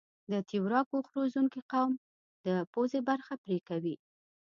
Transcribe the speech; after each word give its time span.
د 0.31 0.33
تویراګ 0.49 0.87
اوښ 0.93 1.07
روزنکي 1.17 1.61
قوم 1.71 1.93
د 2.45 2.47
پوزه 2.71 2.99
برخه 3.09 3.33
پرې 3.43 3.57
کوي. 3.69 3.95